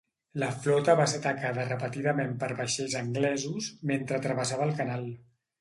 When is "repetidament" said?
1.67-2.33